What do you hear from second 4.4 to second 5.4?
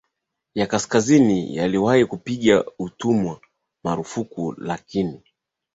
lakini